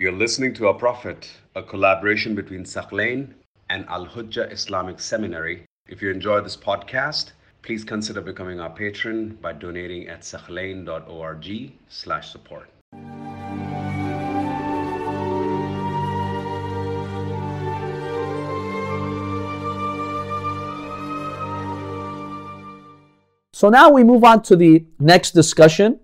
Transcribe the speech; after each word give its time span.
You're 0.00 0.12
listening 0.12 0.54
to 0.54 0.68
Our 0.68 0.74
Prophet, 0.74 1.28
a 1.56 1.62
collaboration 1.64 2.36
between 2.36 2.62
Thaqlain 2.62 3.34
and 3.68 3.84
Al 3.88 4.06
Hujjah 4.06 4.52
Islamic 4.52 5.00
Seminary. 5.00 5.64
If 5.88 6.00
you 6.00 6.12
enjoy 6.12 6.40
this 6.40 6.56
podcast, 6.56 7.32
please 7.62 7.82
consider 7.82 8.20
becoming 8.20 8.60
our 8.60 8.70
patron 8.70 9.36
by 9.42 9.54
donating 9.54 10.06
at 10.06 10.20
thaqlain.org 10.20 11.72
slash 11.88 12.30
support. 12.30 12.70
So 23.52 23.68
now 23.68 23.90
we 23.90 24.04
move 24.04 24.22
on 24.22 24.42
to 24.42 24.54
the 24.54 24.86
next 25.00 25.32
discussion. 25.32 25.98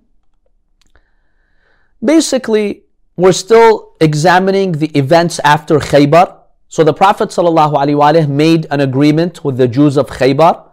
Basically, 2.04 2.84
we're 3.16 3.32
still 3.32 3.94
examining 4.00 4.72
the 4.72 4.88
events 4.98 5.38
after 5.44 5.78
Khaybar. 5.78 6.41
So 6.68 6.82
the 6.82 6.95
Prophet 6.95 7.28
ﷺ 7.28 8.28
made 8.28 8.66
an 8.70 8.80
agreement 8.80 9.45
with 9.45 9.56
the 9.56 9.68
Jews 9.68 9.96
of 9.96 10.09
Khaybar 10.09 10.68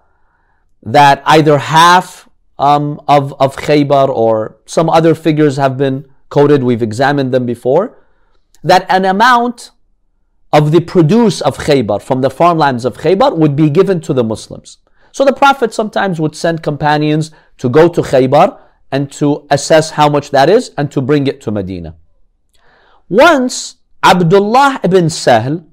that 0.84 1.22
either 1.26 1.60
half 1.60 2.28
um, 2.58 3.00
of, 3.08 3.34
of 3.40 3.56
Khaybar 3.56 4.10
or 4.10 4.58
some 4.66 4.90
other 4.90 5.14
figures 5.14 5.58
have 5.58 5.78
been 5.78 6.10
quoted, 6.30 6.64
we've 6.64 6.82
examined 6.82 7.32
them 7.32 7.46
before, 7.46 7.98
that 8.64 8.86
an 8.90 9.06
amount 9.06 9.72
of 10.52 10.72
the 10.72 10.82
produce 10.82 11.42
of 11.42 11.58
Khaybar, 11.58 12.02
from 12.02 12.22
the 12.22 12.30
farmlands 12.30 12.86
of 12.86 12.98
Khaybar, 12.98 13.38
would 13.38 13.56
be 13.56 13.70
given 13.70 14.02
to 14.02 14.14
the 14.14 14.24
Muslims. 14.24 14.80
So 15.12 15.24
the 15.26 15.34
Prophet 15.34 15.74
sometimes 15.74 16.20
would 16.20 16.36
send 16.36 16.64
companions 16.64 17.32
to 17.58 17.70
go 17.70 17.88
to 17.88 18.02
Khaybar 18.02 18.60
and 18.92 19.12
to 19.14 19.48
assess 19.50 19.92
how 19.92 20.10
much 20.10 20.32
that 20.32 20.50
is 20.50 20.72
and 20.78 20.92
to 20.92 21.02
bring 21.02 21.28
it 21.28 21.42
to 21.42 21.52
Medina. 21.52 21.96
Once 23.12 23.76
Abdullah 24.04 24.80
ibn 24.84 25.10
Sahl, 25.10 25.66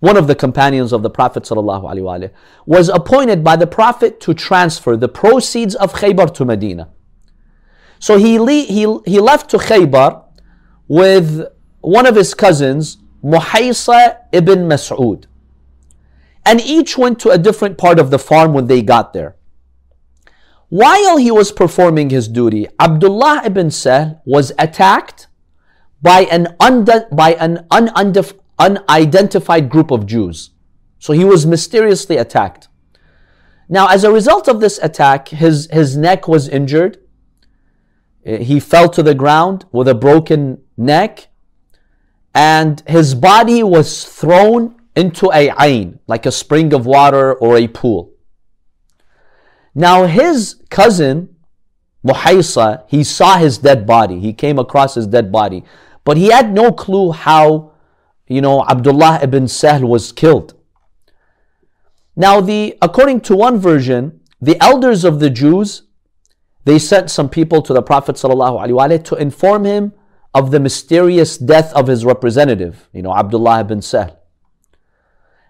one 0.00 0.16
of 0.16 0.26
the 0.26 0.34
companions 0.34 0.92
of 0.92 1.02
the 1.02 1.10
Prophet 1.10 1.44
ﷺ, 1.44 2.30
was 2.66 2.88
appointed 2.88 3.44
by 3.44 3.54
the 3.54 3.68
Prophet 3.68 4.18
to 4.20 4.34
transfer 4.34 4.96
the 4.96 5.08
proceeds 5.08 5.76
of 5.76 5.92
Khaybar 5.92 6.34
to 6.34 6.44
Medina. 6.44 6.88
So 8.00 8.18
he, 8.18 8.40
le- 8.40 8.66
he, 8.76 8.98
he 9.06 9.20
left 9.20 9.48
to 9.50 9.58
Khaybar 9.58 10.24
with 10.88 11.46
one 11.82 12.04
of 12.04 12.16
his 12.16 12.34
cousins, 12.34 12.98
Muhaysa 13.22 14.16
ibn 14.32 14.68
Mas'ud 14.68 15.26
and 16.44 16.60
each 16.60 16.98
went 16.98 17.20
to 17.20 17.30
a 17.30 17.38
different 17.38 17.78
part 17.78 17.98
of 17.98 18.10
the 18.10 18.18
farm 18.18 18.52
when 18.52 18.66
they 18.66 18.82
got 18.82 19.12
there. 19.12 19.36
While 20.68 21.18
he 21.18 21.30
was 21.30 21.52
performing 21.52 22.10
his 22.10 22.28
duty, 22.28 22.66
Abdullah 22.80 23.42
ibn 23.44 23.70
Sahl 23.70 24.20
was 24.24 24.52
attacked 24.58 25.28
by 26.02 26.22
an, 26.24 26.56
unde- 26.60 27.06
by 27.12 27.34
an 27.34 27.66
unidentified 28.58 29.70
group 29.70 29.90
of 29.90 30.04
Jews. 30.06 30.50
So 30.98 31.12
he 31.12 31.24
was 31.24 31.46
mysteriously 31.46 32.16
attacked. 32.16 32.68
Now, 33.68 33.88
as 33.88 34.04
a 34.04 34.12
result 34.12 34.48
of 34.48 34.60
this 34.60 34.78
attack, 34.82 35.28
his, 35.28 35.68
his 35.72 35.96
neck 35.96 36.28
was 36.28 36.48
injured. 36.48 36.98
Eh, 38.26 38.38
he 38.38 38.60
fell 38.60 38.88
to 38.90 39.02
the 39.02 39.14
ground 39.14 39.64
with 39.72 39.88
a 39.88 39.94
broken 39.94 40.60
neck, 40.76 41.28
and 42.34 42.82
his 42.86 43.14
body 43.14 43.62
was 43.62 44.04
thrown 44.04 44.76
into 44.94 45.26
a 45.32 45.48
ayn, 45.48 45.98
like 46.06 46.26
a 46.26 46.32
spring 46.32 46.74
of 46.74 46.86
water 46.86 47.32
or 47.32 47.56
a 47.56 47.66
pool. 47.66 48.12
Now 49.74 50.04
his 50.04 50.62
cousin, 50.68 51.34
Muhaysa, 52.06 52.84
he 52.88 53.04
saw 53.04 53.38
his 53.38 53.58
dead 53.58 53.86
body. 53.86 54.20
He 54.20 54.32
came 54.32 54.58
across 54.58 54.94
his 54.94 55.06
dead 55.06 55.32
body. 55.32 55.64
But 56.04 56.16
he 56.16 56.30
had 56.30 56.52
no 56.52 56.72
clue 56.72 57.12
how, 57.12 57.72
you 58.26 58.40
know, 58.40 58.64
Abdullah 58.66 59.20
ibn 59.22 59.48
Sahl 59.48 59.80
was 59.80 60.12
killed. 60.12 60.54
Now 62.16 62.40
the, 62.40 62.76
according 62.82 63.20
to 63.22 63.36
one 63.36 63.58
version, 63.58 64.20
the 64.40 64.60
elders 64.62 65.04
of 65.04 65.20
the 65.20 65.30
Jews, 65.30 65.84
they 66.64 66.78
sent 66.78 67.10
some 67.10 67.28
people 67.28 67.62
to 67.62 67.72
the 67.72 67.82
Prophet 67.82 68.16
ﷺ 68.16 69.04
to 69.04 69.14
inform 69.16 69.64
him 69.64 69.92
of 70.34 70.50
the 70.50 70.60
mysterious 70.60 71.36
death 71.36 71.72
of 71.74 71.86
his 71.86 72.04
representative, 72.04 72.88
you 72.92 73.02
know, 73.02 73.14
Abdullah 73.14 73.60
ibn 73.60 73.82
Sahl. 73.82 74.18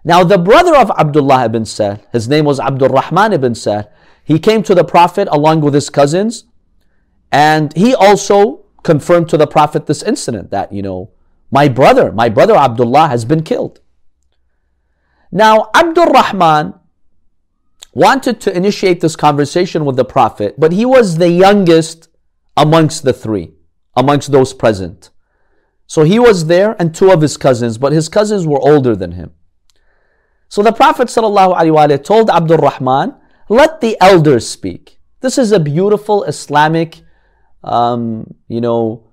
Now, 0.05 0.25
the 0.25 0.39
brother 0.39 0.77
of 0.77 0.91
Abdullah 0.99 1.45
ibn 1.45 1.65
Sahl, 1.65 1.99
his 2.13 2.29
name 2.29 2.45
was 2.45 2.59
Abdul 2.59 2.89
Rahman 2.89 3.33
ibn 3.33 3.55
Sahl, 3.55 3.91
he 4.25 4.39
came 4.39 4.63
to 4.65 4.75
the 4.75 4.85
Prophet 4.85 5.29
along 5.31 5.61
with 5.61 5.75
his 5.75 5.91
cousins, 5.91 6.45
and 7.31 7.75
he 7.77 7.95
also 7.95 8.62
confirmed 8.83 9.29
to 9.29 9.37
the 9.37 9.47
Prophet 9.47 9.87
this 9.87 10.03
incident 10.03 10.51
that, 10.51 10.73
you 10.73 10.83
know, 10.83 11.11
my 11.51 11.69
brother, 11.69 12.13
my 12.13 12.29
brother 12.29 12.57
Abdullah 12.57 13.09
has 13.09 13.25
been 13.25 13.43
killed. 13.43 13.81
Now, 15.31 15.71
Abdul 15.75 16.07
Rahman 16.07 16.75
wanted 17.95 18.41
to 18.41 18.57
initiate 18.57 19.01
this 19.01 19.17
conversation 19.17 19.85
with 19.85 19.97
the 19.97 20.05
Prophet, 20.05 20.59
but 20.59 20.73
he 20.73 20.85
was 20.85 21.19
the 21.19 21.29
youngest 21.29 22.09
amongst 22.57 23.03
the 23.03 23.13
three, 23.13 23.53
amongst 23.95 24.33
those 24.33 24.55
present. 24.55 25.11
So 25.87 26.05
he 26.05 26.19
was 26.19 26.47
there 26.47 26.75
and 26.79 26.95
two 26.95 27.11
of 27.11 27.21
his 27.21 27.37
cousins, 27.37 27.77
but 27.77 27.93
his 27.93 28.09
cousins 28.09 28.47
were 28.47 28.61
older 28.61 28.97
than 28.97 29.13
him. 29.13 29.33
So 30.49 30.63
the 30.63 30.73
Prophet 30.73 31.09
told 31.09 32.31
Abdul 32.31 32.59
Rahman, 32.59 33.15
let 33.49 33.81
the 33.81 33.97
elders 34.01 34.49
speak. 34.49 34.99
This 35.21 35.37
is 35.37 35.53
a 35.53 35.61
beautiful 35.61 36.25
Islamic, 36.25 37.02
um, 37.65 38.35
you 38.49 38.61
know, 38.61 39.09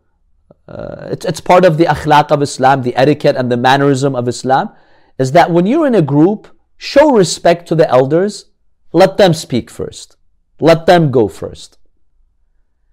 uh, 0.68 1.08
it's, 1.12 1.26
it's 1.26 1.42
part 1.42 1.66
of 1.66 1.78
the 1.78 1.86
akhlaq 1.86 2.32
of 2.32 2.42
Islam, 2.42 2.84
the 2.84 2.96
etiquette 2.96 3.36
and 3.36 3.52
the 3.52 3.58
mannerism 3.58 4.16
of 4.16 4.28
Islam, 4.28 4.70
is 5.18 5.32
that 5.32 5.52
when 5.52 5.66
you're 5.66 5.88
in 5.88 5.96
a 5.96 6.02
group, 6.02 6.48
show 6.78 7.12
respect 7.12 7.68
to 7.68 7.76
the 7.76 7.90
elders, 7.90 8.46
let 8.94 9.18
them 9.18 9.34
speak 9.34 9.70
first. 9.70 10.16
Let 10.60 10.86
them 10.86 11.12
go 11.12 11.28
first. 11.28 11.78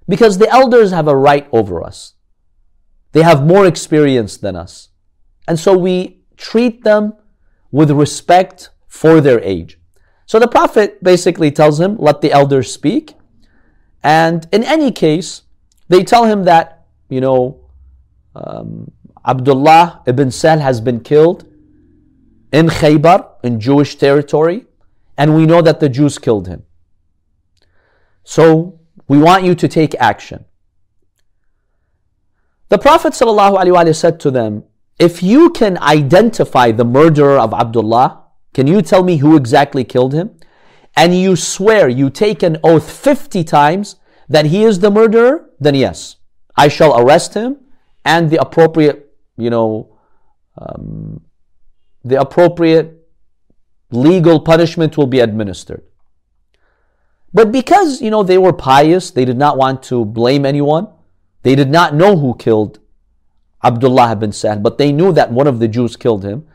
Because 0.08 0.38
the 0.38 0.48
elders 0.50 0.90
have 0.92 1.08
a 1.08 1.16
right 1.16 1.48
over 1.52 1.82
us. 1.82 2.14
They 3.12 3.22
have 3.22 3.46
more 3.46 3.66
experience 3.66 4.36
than 4.36 4.56
us. 4.56 4.90
And 5.48 5.58
so 5.58 5.76
we 5.76 6.22
treat 6.36 6.84
them 6.84 7.14
with 7.70 7.90
respect 7.90 8.70
for 8.86 9.20
their 9.20 9.40
age. 9.40 9.78
So 10.26 10.38
the 10.38 10.48
Prophet 10.48 11.02
basically 11.02 11.50
tells 11.50 11.80
him, 11.80 11.96
let 11.98 12.20
the 12.20 12.32
elders 12.32 12.72
speak. 12.72 13.14
And 14.02 14.46
in 14.52 14.64
any 14.64 14.92
case, 14.92 15.42
they 15.88 16.02
tell 16.02 16.24
him 16.24 16.44
that, 16.44 16.86
you 17.08 17.20
know, 17.20 17.60
um, 18.34 18.90
Abdullah 19.24 20.02
ibn 20.06 20.30
Sahl 20.30 20.58
has 20.58 20.80
been 20.80 21.00
killed 21.00 21.44
in 22.52 22.68
Khaybar, 22.68 23.28
in 23.42 23.60
Jewish 23.60 23.96
territory, 23.96 24.66
and 25.16 25.34
we 25.34 25.46
know 25.46 25.62
that 25.62 25.80
the 25.80 25.88
Jews 25.88 26.18
killed 26.18 26.46
him. 26.46 26.62
So 28.24 28.80
we 29.08 29.18
want 29.18 29.44
you 29.44 29.54
to 29.54 29.68
take 29.68 29.94
action. 29.96 30.44
The 32.68 32.78
Prophet 32.78 33.12
ﷺ 33.12 33.94
said 33.94 34.20
to 34.20 34.30
them, 34.30 34.64
if 34.98 35.22
you 35.22 35.50
can 35.50 35.78
identify 35.78 36.72
the 36.72 36.84
murderer 36.84 37.38
of 37.38 37.52
Abdullah, 37.52 38.24
can 38.54 38.66
you 38.66 38.82
tell 38.82 39.04
me 39.04 39.18
who 39.18 39.36
exactly 39.36 39.84
killed 39.84 40.14
him? 40.14 40.36
And 40.96 41.14
you 41.14 41.36
swear, 41.36 41.88
you 41.88 42.10
take 42.10 42.42
an 42.42 42.56
oath 42.64 42.90
50 42.90 43.44
times 43.44 43.96
that 44.28 44.46
he 44.46 44.64
is 44.64 44.80
the 44.80 44.90
murderer, 44.90 45.50
then 45.60 45.74
yes, 45.74 46.16
I 46.56 46.68
shall 46.68 46.98
arrest 46.98 47.34
him 47.34 47.58
and 48.04 48.30
the 48.30 48.40
appropriate, 48.40 49.12
you 49.36 49.50
know, 49.50 49.98
um, 50.58 51.20
the 52.04 52.20
appropriate 52.20 53.08
legal 53.90 54.40
punishment 54.40 54.96
will 54.96 55.06
be 55.06 55.20
administered. 55.20 55.82
But 57.32 57.52
because, 57.52 58.00
you 58.00 58.10
know, 58.10 58.22
they 58.22 58.38
were 58.38 58.52
pious, 58.52 59.10
they 59.10 59.24
did 59.24 59.36
not 59.36 59.58
want 59.58 59.82
to 59.84 60.04
blame 60.04 60.46
anyone, 60.46 60.88
they 61.42 61.54
did 61.54 61.70
not 61.70 61.94
know 61.94 62.16
who 62.16 62.34
killed 62.36 62.78
Abdullah 63.62 64.12
ibn 64.12 64.32
Sahl, 64.32 64.58
but 64.58 64.78
they 64.78 64.92
knew 64.92 65.12
that 65.12 65.30
one 65.30 65.46
of 65.46 65.58
the 65.58 65.68
Jews 65.68 65.96
killed 65.96 66.24
him. 66.24 66.46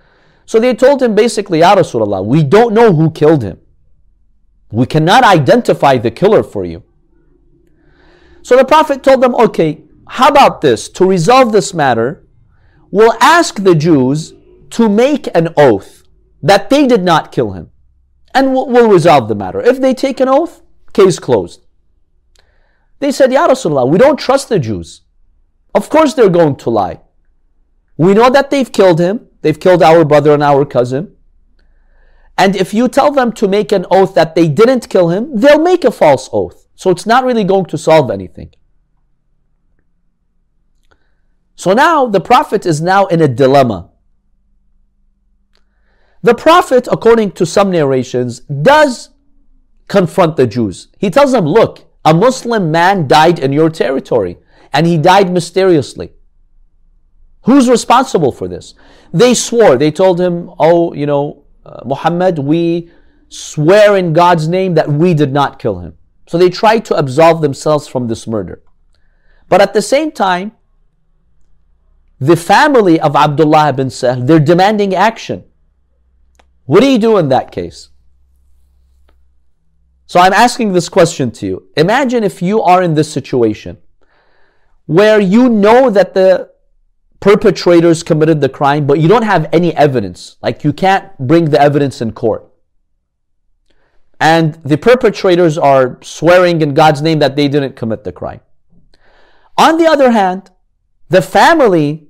So 0.46 0.60
they 0.60 0.74
told 0.74 1.02
him 1.02 1.16
basically, 1.16 1.60
Ya 1.60 1.76
Rasulullah, 1.76 2.26
we 2.26 2.44
don't 2.44 2.74
know 2.74 2.94
who 2.94 3.12
killed 3.12 3.44
him. 3.44 3.60
We 4.72 4.86
cannot 4.86 5.24
identify 5.24 5.98
the 5.98 6.12
killer 6.12 6.44
for 6.44 6.66
you. 6.66 6.84
So 8.42 8.58
the 8.58 8.66
Prophet 8.66 9.04
told 9.04 9.22
them, 9.22 9.36
okay, 9.36 9.84
how 10.08 10.30
about 10.30 10.62
this? 10.62 10.90
To 10.90 11.06
resolve 11.06 11.52
this 11.52 11.74
matter, 11.74 12.28
we'll 12.90 13.16
ask 13.22 13.64
the 13.64 13.76
Jews 13.76 14.34
to 14.72 14.90
make 14.90 15.28
an 15.36 15.54
oath 15.58 16.04
that 16.42 16.70
they 16.70 16.88
did 16.88 17.04
not 17.04 17.32
kill 17.32 17.52
him. 17.52 17.70
And 18.34 18.54
we'll, 18.54 18.68
we'll 18.68 18.90
resolve 18.90 19.28
the 19.28 19.36
matter. 19.36 19.62
If 19.62 19.80
they 19.80 19.94
take 19.94 20.20
an 20.20 20.30
oath, 20.30 20.62
case 20.94 21.20
closed. 21.20 21.66
They 23.00 23.12
said, 23.12 23.32
Ya 23.32 23.48
Rasulullah, 23.48 23.90
we 23.90 23.98
don't 23.98 24.20
trust 24.20 24.50
the 24.50 24.60
Jews. 24.60 25.02
Of 25.74 25.90
course 25.90 26.14
they're 26.14 26.30
going 26.30 26.56
to 26.58 26.70
lie. 26.70 27.02
We 27.98 28.14
know 28.14 28.30
that 28.30 28.50
they've 28.50 28.72
killed 28.72 29.00
him. 29.00 29.28
They've 29.42 29.60
killed 29.60 29.84
our 29.84 30.06
brother 30.06 30.34
and 30.34 30.44
our 30.44 30.66
cousin. 30.66 31.16
And 32.38 32.56
if 32.56 32.74
you 32.74 32.88
tell 32.88 33.12
them 33.12 33.32
to 33.34 33.48
make 33.48 33.72
an 33.72 33.86
oath 33.92 34.16
that 34.16 34.36
they 34.36 34.48
didn't 34.48 34.90
kill 34.90 35.10
him, 35.10 35.36
they'll 35.36 35.62
make 35.62 35.84
a 35.84 35.92
false 35.92 36.30
oath. 36.32 36.61
So 36.76 36.90
it's 36.90 37.06
not 37.06 37.24
really 37.24 37.44
going 37.44 37.66
to 37.66 37.78
solve 37.78 38.10
anything. 38.10 38.52
So 41.56 41.74
now 41.74 42.08
the 42.08 42.22
Prophet 42.22 42.66
is 42.66 42.82
now 42.82 43.06
in 43.06 43.22
a 43.22 43.28
dilemma. 43.28 43.90
The 46.24 46.36
Prophet, 46.36 46.88
according 46.92 47.32
to 47.34 47.46
some 47.46 47.72
narrations, 47.72 48.40
does 48.40 49.10
confront 49.88 50.38
the 50.38 50.48
Jews. 50.48 50.88
He 50.98 51.10
tells 51.10 51.32
them, 51.32 51.46
Look, 51.46 51.86
a 52.06 52.14
Muslim 52.14 52.72
man 52.72 53.08
died 53.08 53.40
in 53.40 53.52
your 53.52 53.70
territory, 53.70 54.38
and 54.74 54.88
he 54.88 54.98
died 54.98 55.32
mysteriously. 55.32 56.14
Who's 57.44 57.70
responsible 57.70 58.32
for 58.32 58.48
this? 58.48 58.76
They 59.14 59.34
swore. 59.34 59.78
They 59.78 59.92
told 59.92 60.20
him, 60.20 60.52
Oh, 60.60 60.94
you 60.94 61.06
know, 61.06 61.46
uh, 61.66 61.82
Muhammad, 61.86 62.40
we 62.40 62.92
swear 63.30 63.98
in 63.98 64.14
God's 64.14 64.48
name 64.48 64.76
that 64.76 64.90
we 64.90 65.14
did 65.14 65.34
not 65.34 65.60
kill 65.60 65.80
him. 65.80 65.98
So 66.28 66.38
they 66.38 66.50
tried 66.50 66.86
to 66.86 66.96
absolve 66.96 67.42
themselves 67.42 67.88
from 67.88 68.08
this 68.08 68.28
murder. 68.28 68.62
But 69.50 69.62
at 69.62 69.74
the 69.74 69.82
same 69.82 70.12
time, 70.12 70.54
the 72.20 72.38
family 72.38 73.00
of 73.00 73.16
Abdullah 73.16 73.70
ibn 73.70 73.90
Sahl, 73.90 74.22
they're 74.22 74.40
demanding 74.40 74.94
action. 74.94 75.44
What 76.66 76.82
do 76.82 76.88
you 76.88 77.00
do 77.00 77.18
in 77.18 77.30
that 77.30 77.52
case? 77.52 77.90
So 80.06 80.20
I'm 80.20 80.34
asking 80.34 80.74
this 80.74 80.90
question 80.90 81.32
to 81.32 81.46
you. 81.48 81.70
Imagine 81.78 82.24
if 82.24 82.42
you 82.42 82.62
are 82.62 82.84
in 82.84 82.94
this 82.94 83.12
situation 83.12 83.78
where 84.86 85.20
you 85.20 85.48
know 85.48 85.90
that 85.90 86.14
the 86.14 86.52
perpetrators 87.22 88.04
committed 88.04 88.42
the 88.42 88.50
crime, 88.50 88.86
but 88.86 89.00
you 89.00 89.08
don't 89.08 89.24
have 89.24 89.48
any 89.54 89.74
evidence. 89.76 90.38
Like 90.42 90.64
you 90.64 90.74
can't 90.74 91.18
bring 91.18 91.46
the 91.46 91.62
evidence 91.62 92.02
in 92.02 92.12
court. 92.12 92.51
And 94.22 94.54
the 94.64 94.78
perpetrators 94.78 95.58
are 95.58 95.98
swearing 96.04 96.62
in 96.62 96.76
God's 96.76 97.02
name 97.02 97.18
that 97.20 97.36
they 97.36 97.48
didn't 97.48 97.76
commit 97.76 98.04
the 98.04 98.12
crime. 98.12 98.42
On 99.58 99.80
the 99.80 99.88
other 99.88 100.12
hand, 100.12 100.52
the 101.10 101.24
family 101.24 102.08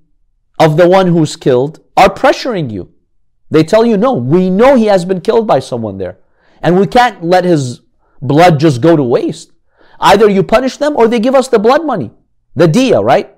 of 0.59 0.75
the 0.75 0.89
one 0.89 1.07
who's 1.07 1.37
killed 1.37 1.79
are 1.95 2.13
pressuring 2.13 2.69
you. 2.69 2.93
They 3.49 3.63
tell 3.63 3.85
you, 3.85 3.95
no, 3.95 4.11
we 4.11 4.49
know 4.49 4.75
he 4.75 4.87
has 4.87 5.05
been 5.05 5.21
killed 5.21 5.47
by 5.47 5.59
someone 5.59 5.97
there. 5.97 6.19
And 6.61 6.77
we 6.77 6.85
can't 6.85 7.23
let 7.23 7.45
his 7.45 7.79
blood 8.21 8.59
just 8.59 8.81
go 8.81 8.97
to 8.97 9.03
waste. 9.03 9.53
Either 10.01 10.29
you 10.29 10.43
punish 10.43 10.75
them 10.75 10.97
or 10.97 11.07
they 11.07 11.19
give 11.19 11.33
us 11.33 11.47
the 11.47 11.59
blood 11.59 11.85
money, 11.85 12.11
the 12.55 12.67
diya, 12.67 13.01
right? 13.01 13.33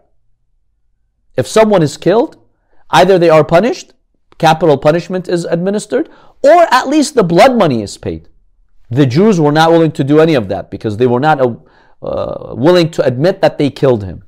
If 1.37 1.47
someone 1.47 1.83
is 1.83 1.95
killed, 1.95 2.37
either 2.89 3.19
they 3.19 3.29
are 3.29 3.43
punished, 3.43 3.93
capital 4.39 4.79
punishment 4.79 5.29
is 5.29 5.45
administered, 5.45 6.09
or 6.43 6.63
at 6.73 6.87
least 6.87 7.13
the 7.13 7.23
blood 7.23 7.55
money 7.55 7.83
is 7.83 7.97
paid. 7.97 8.29
The 8.93 9.05
Jews 9.05 9.39
were 9.39 9.51
not 9.51 9.71
willing 9.71 9.91
to 9.93 10.03
do 10.03 10.19
any 10.19 10.35
of 10.35 10.49
that 10.49 10.69
because 10.69 10.97
they 10.97 11.07
were 11.07 11.19
not 11.19 11.41
uh, 11.41 11.55
uh 12.01 12.53
willing 12.55 12.91
to 12.91 13.03
admit 13.03 13.41
that 13.41 13.57
they 13.57 13.69
killed 13.69 14.03
him. 14.03 14.23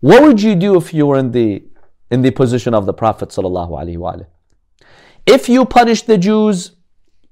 What 0.00 0.22
would 0.22 0.42
you 0.42 0.54
do 0.54 0.76
if 0.76 0.92
you 0.92 1.06
were 1.06 1.18
in 1.18 1.30
the 1.32 1.64
in 2.10 2.22
the 2.22 2.30
position 2.30 2.74
of 2.74 2.84
the 2.86 2.92
Prophet 2.92 3.30
sallallahu? 3.30 4.26
If 5.26 5.48
you 5.48 5.64
punish 5.64 6.02
the 6.02 6.18
Jews, 6.18 6.72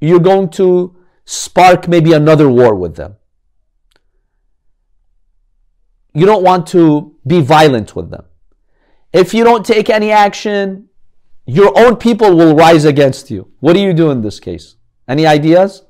you're 0.01 0.27
going 0.33 0.49
to 0.51 0.97
spark 1.25 1.89
maybe 1.89 2.13
another 2.13 2.49
war 2.49 2.75
with 2.75 2.97
them. 2.97 3.17
You 6.15 6.27
don't 6.27 6.43
want 6.43 6.67
to 6.69 7.17
be 7.27 7.41
violent 7.41 7.95
with 7.97 8.11
them. 8.11 8.25
If 9.13 9.35
you 9.35 9.45
don't 9.45 9.65
take 9.65 9.91
any 9.91 10.11
action, 10.11 10.89
your 11.47 11.79
own 11.79 11.97
people 11.97 12.35
will 12.37 12.55
rise 12.55 12.85
against 12.85 13.31
you. 13.31 13.51
What 13.61 13.75
do 13.75 13.81
you 13.81 13.93
do 13.93 14.11
in 14.11 14.23
this 14.23 14.41
case? 14.41 14.77
Any 15.07 15.27
ideas? 15.27 15.83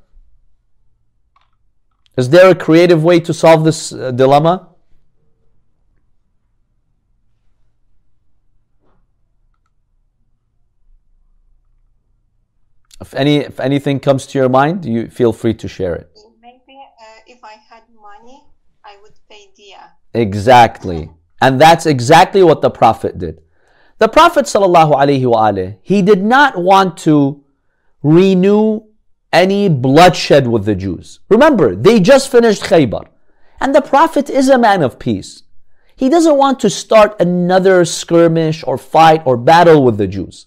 Is 2.16 2.28
there 2.28 2.50
a 2.50 2.54
creative 2.54 3.02
way 3.02 3.20
to 3.20 3.32
solve 3.32 3.64
this 3.64 3.92
uh, 3.92 4.10
dilemma? 4.10 4.68
If 13.00 13.14
any, 13.14 13.36
if 13.38 13.58
anything 13.58 13.98
comes 13.98 14.26
to 14.28 14.38
your 14.38 14.48
mind, 14.48 14.84
you 14.84 15.08
feel 15.08 15.32
free 15.32 15.54
to 15.54 15.68
share 15.68 15.94
it. 15.94 16.08
Maybe 16.40 16.78
uh, 16.78 17.20
if 17.26 17.42
I 17.42 17.54
had 17.68 17.82
money, 18.00 18.44
I 18.84 18.96
would 19.02 19.14
pay 19.28 19.50
diya. 19.58 19.90
Exactly. 20.14 21.10
And 21.40 21.60
that's 21.60 21.86
exactly 21.86 22.42
what 22.42 22.62
the 22.62 22.70
Prophet 22.70 23.18
did. 23.18 23.40
The 23.98 24.08
Prophet 24.08 24.44
ﷺ, 24.44 25.78
he 25.82 26.02
did 26.02 26.22
not 26.22 26.56
want 26.56 26.96
to 26.98 27.42
renew 28.02 28.82
any 29.32 29.68
bloodshed 29.68 30.46
with 30.46 30.64
the 30.64 30.74
Jews. 30.74 31.20
Remember, 31.28 31.74
they 31.74 32.00
just 32.00 32.30
finished 32.30 32.64
Khaybar. 32.64 33.06
And 33.60 33.74
the 33.74 33.80
Prophet 33.80 34.28
is 34.28 34.48
a 34.48 34.58
man 34.58 34.82
of 34.82 34.98
peace. 34.98 35.44
He 35.96 36.08
doesn't 36.08 36.36
want 36.36 36.58
to 36.60 36.70
start 36.70 37.20
another 37.20 37.84
skirmish 37.84 38.64
or 38.66 38.76
fight 38.76 39.22
or 39.24 39.36
battle 39.36 39.84
with 39.84 39.98
the 39.98 40.08
Jews. 40.08 40.46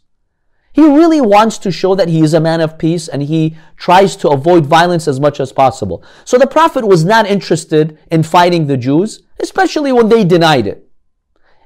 He 0.73 0.83
really 0.83 1.21
wants 1.21 1.57
to 1.59 1.71
show 1.71 1.95
that 1.95 2.09
he 2.09 2.21
is 2.21 2.33
a 2.33 2.41
man 2.41 2.59
of 2.59 2.77
peace 2.77 3.07
and 3.07 3.23
he 3.23 3.55
tries 3.77 4.17
to 4.17 4.29
avoid 4.29 4.65
violence 4.65 5.07
as 5.07 5.21
much 5.21 5.39
as 5.39 5.53
possible. 5.53 6.03
So 6.25 6.37
the 6.37 6.47
Prophet 6.47 6.85
was 6.85 7.05
not 7.05 7.25
interested 7.25 7.97
in 8.11 8.23
fighting 8.23 8.67
the 8.67 8.75
Jews, 8.75 9.23
especially 9.39 9.93
when 9.93 10.09
they 10.09 10.25
denied 10.25 10.67
it. 10.67 10.89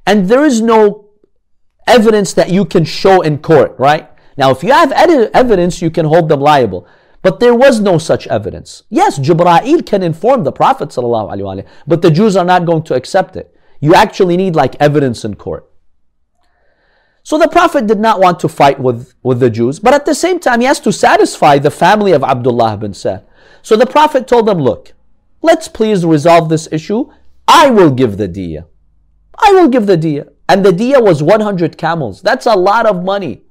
And 0.05 0.27
there 0.27 0.45
is 0.45 0.61
no 0.61 1.09
evidence 1.87 2.33
that 2.33 2.51
you 2.51 2.65
can 2.65 2.85
show 2.85 3.21
in 3.21 3.39
court, 3.39 3.75
right? 3.79 4.07
Now, 4.37 4.51
if 4.51 4.63
you 4.63 4.71
have 4.71 4.91
evidence, 4.91 5.81
you 5.81 5.89
can 5.89 6.05
hold 6.05 6.29
them 6.29 6.39
liable. 6.39 6.87
But 7.21 7.39
there 7.39 7.53
was 7.53 7.81
no 7.81 7.97
such 7.97 8.27
evidence. 8.27 8.83
Yes, 8.89 9.19
Jibra'il 9.19 9.85
can 9.85 10.03
inform 10.03 10.43
the 10.43 10.51
Prophet 10.51 10.93
but 11.87 12.01
the 12.01 12.11
Jews 12.11 12.37
are 12.37 12.45
not 12.45 12.65
going 12.65 12.83
to 12.83 12.95
accept 12.95 13.35
it. 13.35 13.53
You 13.81 13.93
actually 13.93 14.37
need 14.37 14.55
like 14.55 14.75
evidence 14.79 15.25
in 15.25 15.35
court. 15.35 15.69
So 17.23 17.37
the 17.37 17.47
Prophet 17.47 17.87
did 17.87 17.99
not 17.99 18.19
want 18.19 18.39
to 18.39 18.49
fight 18.49 18.79
with, 18.79 19.13
with 19.21 19.39
the 19.39 19.49
Jews, 19.49 19.79
but 19.79 19.93
at 19.93 20.05
the 20.05 20.15
same 20.15 20.39
time, 20.39 20.61
he 20.61 20.65
has 20.65 20.79
to 20.79 20.91
satisfy 20.91 21.59
the 21.59 21.71
family 21.71 22.11
of 22.11 22.23
Abdullah 22.23 22.77
bin 22.77 22.93
Sahl. 22.93 23.23
So 23.61 23.75
the 23.75 23.85
Prophet 23.85 24.27
told 24.27 24.47
them, 24.47 24.59
Look, 24.59 24.93
let's 25.41 25.67
please 25.67 26.05
resolve 26.05 26.49
this 26.49 26.67
issue. 26.71 27.11
I 27.47 27.69
will 27.69 27.91
give 27.91 28.17
the 28.17 28.27
diya. 28.27 28.65
I 29.37 29.51
will 29.51 29.67
give 29.67 29.85
the 29.85 29.97
diya. 29.97 30.29
And 30.47 30.65
the 30.65 30.71
diya 30.71 31.03
was 31.03 31.21
100 31.21 31.77
camels. 31.77 32.21
That's 32.21 32.45
a 32.45 32.55
lot 32.55 32.85
of 32.85 33.03
money. 33.03 33.43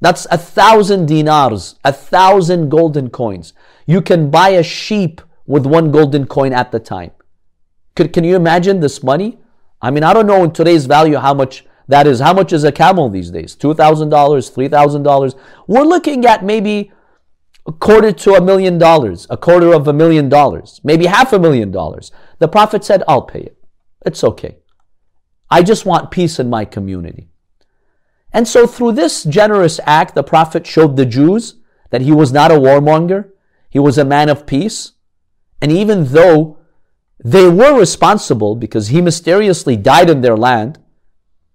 That's 0.00 0.26
a 0.30 0.38
thousand 0.38 1.06
dinars, 1.06 1.76
a 1.84 1.92
thousand 1.92 2.68
golden 2.68 3.10
coins. 3.10 3.52
You 3.86 4.02
can 4.02 4.30
buy 4.30 4.50
a 4.50 4.62
sheep 4.62 5.20
with 5.46 5.64
one 5.64 5.90
golden 5.90 6.26
coin 6.26 6.52
at 6.52 6.70
the 6.70 6.80
time. 6.80 7.12
Could, 7.94 8.12
can 8.12 8.24
you 8.24 8.36
imagine 8.36 8.80
this 8.80 9.02
money? 9.02 9.38
I 9.80 9.90
mean, 9.90 10.04
I 10.04 10.12
don't 10.12 10.26
know 10.26 10.44
in 10.44 10.52
today's 10.52 10.86
value 10.86 11.16
how 11.16 11.34
much 11.34 11.64
that 11.88 12.06
is. 12.06 12.20
How 12.20 12.34
much 12.34 12.52
is 12.52 12.64
a 12.64 12.72
camel 12.72 13.08
these 13.08 13.30
days? 13.30 13.56
$2,000, 13.56 14.10
$3,000. 14.10 15.34
We're 15.66 15.82
looking 15.82 16.26
at 16.26 16.44
maybe 16.44 16.92
a 17.66 17.72
quarter 17.72 18.12
to 18.12 18.34
a 18.34 18.40
million 18.40 18.78
dollars, 18.78 19.26
a 19.30 19.36
quarter 19.36 19.72
of 19.72 19.88
a 19.88 19.92
million 19.92 20.28
dollars, 20.28 20.80
maybe 20.84 21.06
half 21.06 21.32
a 21.32 21.38
million 21.38 21.70
dollars. 21.70 22.12
The 22.38 22.48
Prophet 22.48 22.84
said, 22.84 23.02
I'll 23.08 23.22
pay 23.22 23.40
it. 23.40 23.58
It's 24.04 24.22
okay. 24.22 24.58
I 25.50 25.62
just 25.62 25.86
want 25.86 26.10
peace 26.10 26.38
in 26.38 26.50
my 26.50 26.64
community. 26.64 27.28
And 28.36 28.46
so, 28.46 28.66
through 28.66 28.92
this 28.92 29.24
generous 29.24 29.80
act, 29.84 30.14
the 30.14 30.22
Prophet 30.22 30.66
showed 30.66 30.96
the 30.96 31.06
Jews 31.06 31.54
that 31.88 32.02
he 32.02 32.12
was 32.12 32.34
not 32.34 32.50
a 32.50 32.56
warmonger, 32.56 33.30
he 33.70 33.78
was 33.78 33.96
a 33.96 34.04
man 34.04 34.28
of 34.28 34.44
peace. 34.44 34.92
And 35.62 35.72
even 35.72 36.04
though 36.08 36.58
they 37.24 37.48
were 37.48 37.80
responsible 37.80 38.54
because 38.54 38.88
he 38.88 39.00
mysteriously 39.00 39.74
died 39.74 40.10
in 40.10 40.20
their 40.20 40.36
land, 40.36 40.78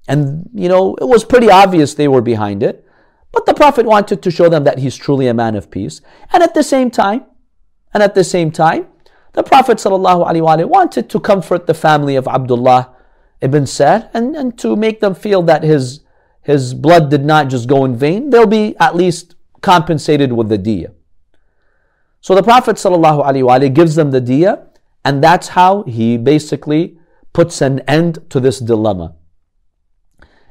and 0.07 0.50
you 0.55 0.67
know, 0.67 0.95
it 0.95 1.07
was 1.07 1.23
pretty 1.23 1.51
obvious 1.51 1.93
they 1.93 2.07
were 2.07 2.19
behind 2.19 2.63
it, 2.63 2.83
but 3.31 3.45
the 3.45 3.53
Prophet 3.53 3.85
wanted 3.85 4.23
to 4.23 4.31
show 4.31 4.50
them 4.50 4.63
that 4.63 4.79
he's 4.79 4.97
truly 4.97 5.27
a 5.27 5.35
man 5.35 5.55
of 5.55 5.69
peace. 5.69 6.01
And 6.33 6.41
at 6.41 6.55
the 6.55 6.63
same 6.63 6.89
time, 6.89 7.25
and 7.93 8.01
at 8.01 8.15
the 8.15 8.23
same 8.23 8.50
time, 8.50 8.88
the 9.33 9.43
Prophet 9.43 9.79
wanted 9.85 11.11
to 11.11 11.19
comfort 11.19 11.67
the 11.67 11.75
family 11.75 12.15
of 12.15 12.27
Abdullah 12.27 12.89
ibn 13.39 13.67
Sahl 13.67 14.09
and, 14.15 14.35
and 14.35 14.57
to 14.57 14.75
make 14.75 15.00
them 15.00 15.13
feel 15.13 15.43
that 15.43 15.61
his 15.61 16.00
his 16.41 16.74
blood 16.74 17.10
did 17.10 17.24
not 17.24 17.50
just 17.50 17.67
go 17.67 17.86
in 17.86 17.95
vain, 17.95 18.29
they'll 18.29 18.48
be 18.48 18.75
at 18.79 18.95
least 18.95 19.36
compensated 19.62 20.33
with 20.33 20.50
the 20.50 20.57
diya. 20.57 20.93
So 22.19 22.36
the 22.36 22.43
Prophet 22.43 22.75
ﷺ 22.75 23.74
gives 23.74 23.95
them 23.95 24.12
the 24.12 24.21
diya, 24.21 24.67
and 25.03 25.24
that's 25.24 25.50
how 25.50 25.83
he 25.83 26.17
basically 26.17 26.98
puts 27.33 27.62
an 27.62 27.79
end 27.81 28.19
to 28.29 28.39
this 28.39 28.60
dilemma. 28.60 29.15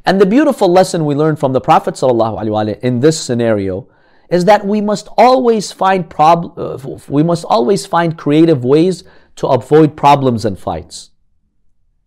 And 0.05 0.21
the 0.21 0.27
beautiful 0.27 0.69
lesson 0.69 1.05
we 1.05 1.15
learn 1.15 1.37
from 1.37 1.53
the 1.53 1.61
Prophet 1.61 1.95
ﷺ 1.95 2.81
in 2.81 3.01
this 3.01 3.21
scenario 3.21 3.89
is 4.31 4.45
that 4.45 4.65
we 4.65 4.81
must 4.81 5.09
always 5.19 5.73
find 5.73 6.09
prob- 6.09 6.59
uh, 6.59 6.79
we 7.09 7.23
must 7.23 7.45
always 7.45 7.85
find 7.85 8.17
creative 8.17 8.65
ways 8.65 9.05
to 9.37 9.47
avoid 9.49 9.97
problems 9.97 10.45
and 10.45 10.59
fights. 10.59 11.11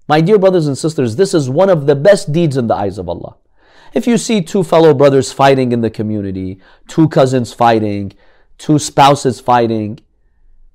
My 0.07 0.21
dear 0.21 0.39
brothers 0.39 0.67
and 0.67 0.77
sisters, 0.77 1.15
this 1.15 1.33
is 1.33 1.49
one 1.49 1.69
of 1.69 1.85
the 1.85 1.95
best 1.95 2.31
deeds 2.31 2.57
in 2.57 2.67
the 2.67 2.75
eyes 2.75 2.97
of 2.97 3.09
Allah. 3.09 3.37
If 3.93 4.07
you 4.07 4.17
see 4.17 4.41
two 4.41 4.63
fellow 4.63 4.93
brothers 4.93 5.31
fighting 5.31 5.71
in 5.71 5.81
the 5.81 5.89
community, 5.89 6.59
two 6.87 7.07
cousins 7.07 7.53
fighting, 7.53 8.13
two 8.57 8.79
spouses 8.79 9.39
fighting, 9.39 9.99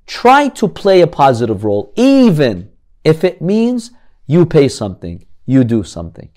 try 0.07 0.47
to 0.49 0.67
play 0.67 1.01
a 1.01 1.07
positive 1.07 1.63
role, 1.65 1.91
even 1.95 2.71
if 3.03 3.23
it 3.23 3.41
means 3.41 3.91
you 4.25 4.45
pay 4.45 4.69
something, 4.69 5.25
you 5.45 5.63
do 5.63 5.83
something. 5.83 6.29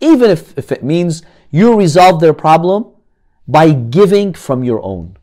Even 0.00 0.30
if, 0.30 0.56
if 0.58 0.70
it 0.72 0.84
means 0.84 1.22
you 1.50 1.76
resolve 1.76 2.20
their 2.20 2.34
problem 2.34 2.86
by 3.48 3.72
giving 3.72 4.34
from 4.34 4.62
your 4.62 4.82
own. 4.82 5.16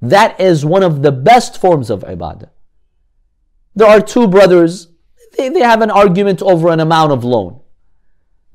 That 0.00 0.40
is 0.40 0.64
one 0.64 0.82
of 0.82 1.02
the 1.02 1.12
best 1.12 1.60
forms 1.60 1.90
of 1.90 2.02
ibadah. 2.02 2.50
There 3.74 3.88
are 3.88 4.00
two 4.00 4.28
brothers, 4.28 4.88
they, 5.36 5.48
they 5.48 5.60
have 5.60 5.82
an 5.82 5.90
argument 5.90 6.42
over 6.42 6.68
an 6.68 6.80
amount 6.80 7.12
of 7.12 7.24
loan. 7.24 7.60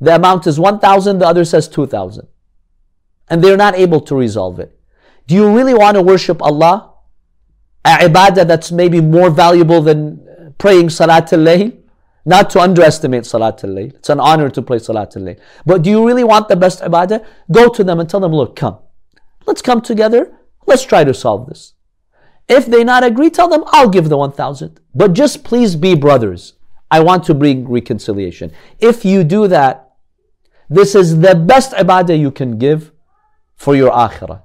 The 0.03 0.15
amount 0.15 0.48
is 0.48 0.60
1,000, 0.60 1.19
the 1.19 1.25
other 1.25 1.45
says 1.45 1.69
2,000. 1.69 2.27
And 3.29 3.41
they're 3.41 3.55
not 3.55 3.75
able 3.75 4.01
to 4.01 4.15
resolve 4.15 4.60
it. 4.60 4.77
Do 5.27 5.33
you 5.33 5.55
really 5.55 5.74
want 5.74 5.95
to 5.95 6.01
worship 6.01 6.41
Allah? 6.41 6.93
A 7.86 8.10
ibadah 8.10 8.45
that's 8.45 8.69
maybe 8.69 9.00
more 9.00 9.29
valuable 9.29 9.81
than 9.81 10.53
praying 10.57 10.89
Salat 10.89 11.31
al-Layl? 11.31 11.77
Not 12.25 12.50
to 12.50 12.60
underestimate 12.60 13.25
Salat 13.25 13.63
al-Layl. 13.63 13.95
It's 13.95 14.10
an 14.10 14.19
honor 14.19 14.50
to 14.50 14.62
pray 14.62 14.79
Salat 14.79 15.15
al-Layl. 15.15 15.39
But 15.65 15.83
do 15.83 15.89
you 15.89 16.05
really 16.05 16.25
want 16.25 16.50
the 16.50 16.57
best 16.57 16.81
ibadah? 16.81 17.25
Go 17.50 17.69
to 17.69 17.81
them 17.81 18.01
and 18.01 18.10
tell 18.10 18.19
them, 18.19 18.33
look, 18.33 18.57
come. 18.57 18.79
Let's 19.45 19.62
come 19.62 19.79
together. 19.79 20.38
Let's 20.67 20.83
try 20.83 21.05
to 21.05 21.13
solve 21.13 21.48
this. 21.48 21.75
If 22.50 22.65
they 22.65 22.83
not 22.83 23.05
agree, 23.05 23.29
tell 23.29 23.48
them, 23.48 23.63
I'll 23.67 23.88
give 23.88 24.10
the 24.10 24.17
1,000. 24.17 24.81
But 24.93 25.13
just 25.13 25.45
please 25.45 25.77
be 25.77 25.95
brothers. 25.95 26.55
I 26.91 27.00
want 27.00 27.24
to 27.25 27.33
bring 27.33 27.69
reconciliation. 27.69 28.51
If 28.79 29.05
you 29.05 29.24
do 29.24 29.48
that, 29.48 29.91
this 30.73 30.95
is 30.95 31.19
the 31.19 31.35
best 31.35 31.71
ibadah 31.73 32.19
you 32.19 32.31
can 32.31 32.57
give 32.57 32.91
for 33.55 33.75
your 33.75 33.91
akhirah. 33.91 34.41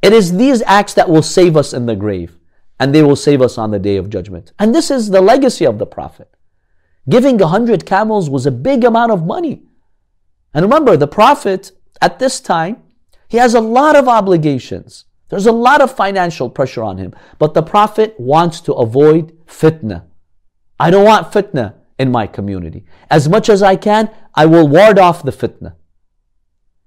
It 0.00 0.12
is 0.12 0.36
these 0.36 0.62
acts 0.62 0.94
that 0.94 1.08
will 1.08 1.22
save 1.22 1.56
us 1.56 1.72
in 1.72 1.86
the 1.86 1.96
grave 1.96 2.38
and 2.80 2.94
they 2.94 3.02
will 3.02 3.16
save 3.16 3.42
us 3.42 3.58
on 3.58 3.70
the 3.70 3.78
day 3.78 3.96
of 3.96 4.10
judgment. 4.10 4.52
And 4.58 4.74
this 4.74 4.90
is 4.90 5.10
the 5.10 5.20
legacy 5.20 5.66
of 5.66 5.78
the 5.78 5.86
Prophet. 5.86 6.28
Giving 7.08 7.40
a 7.40 7.46
hundred 7.46 7.84
camels 7.84 8.30
was 8.30 8.46
a 8.46 8.50
big 8.50 8.84
amount 8.84 9.12
of 9.12 9.26
money. 9.26 9.62
And 10.54 10.64
remember, 10.64 10.96
the 10.96 11.06
Prophet 11.06 11.72
at 12.00 12.18
this 12.18 12.40
time, 12.40 12.82
he 13.28 13.36
has 13.36 13.54
a 13.54 13.60
lot 13.60 13.96
of 13.96 14.08
obligations. 14.08 15.04
There's 15.28 15.46
a 15.46 15.52
lot 15.52 15.80
of 15.80 15.94
financial 15.94 16.48
pressure 16.48 16.82
on 16.82 16.98
him. 16.98 17.14
But 17.38 17.54
the 17.54 17.62
Prophet 17.62 18.18
wants 18.18 18.60
to 18.62 18.72
avoid 18.72 19.36
fitna. 19.46 20.04
I 20.80 20.90
don't 20.90 21.04
want 21.04 21.32
fitna 21.32 21.74
in 21.98 22.10
my 22.10 22.26
community. 22.26 22.84
As 23.10 23.28
much 23.28 23.48
as 23.48 23.62
I 23.62 23.76
can, 23.76 24.10
I 24.34 24.46
will 24.46 24.68
ward 24.68 24.98
off 24.98 25.22
the 25.22 25.32
fitna. 25.32 25.74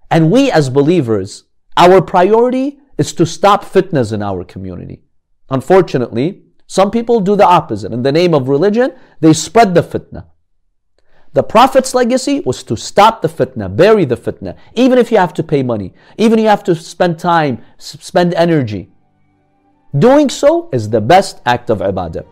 And 0.10 0.32
we 0.32 0.52
as 0.52 0.70
believers, 0.70 1.46
our 1.76 2.02
priority 2.02 2.80
is 2.98 3.14
to 3.14 3.26
stop 3.26 3.64
fitnas 3.64 4.12
in 4.12 4.22
our 4.22 4.44
community. 4.44 5.04
Unfortunately, 5.50 6.44
some 6.66 6.92
people 6.92 7.22
do 7.22 7.36
the 7.36 7.46
opposite. 7.46 7.94
In 7.94 8.04
the 8.04 8.12
name 8.12 8.34
of 8.34 8.50
religion, 8.50 8.94
they 9.22 9.34
spread 9.34 9.74
the 9.74 9.82
fitna. 9.84 10.26
The 11.34 11.44
Prophet's 11.44 11.94
legacy 11.94 12.40
was 12.42 12.64
to 12.64 12.76
stop 12.76 13.22
the 13.22 13.28
fitna, 13.28 13.74
bury 13.74 14.06
the 14.06 14.18
fitna, 14.18 14.58
even 14.74 14.98
if 14.98 15.12
you 15.12 15.18
have 15.18 15.34
to 15.36 15.44
pay 15.44 15.62
money, 15.62 15.94
even 16.18 16.40
if 16.40 16.44
you 16.44 16.50
have 16.50 16.64
to 16.66 16.76
spend 16.76 17.20
time, 17.20 17.64
spend 17.78 18.34
energy. 18.34 18.90
Doing 19.98 20.30
so 20.30 20.70
is 20.74 20.90
the 20.90 21.02
best 21.02 21.42
act 21.46 21.70
of 21.70 21.80
ibadah. 21.80 22.26